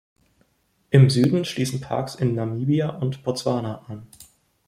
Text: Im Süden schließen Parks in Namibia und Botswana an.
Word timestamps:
Im 0.89 1.11
Süden 1.11 1.45
schließen 1.45 1.79
Parks 1.79 2.15
in 2.15 2.33
Namibia 2.33 2.89
und 2.89 3.23
Botswana 3.23 3.85
an. 3.87 4.07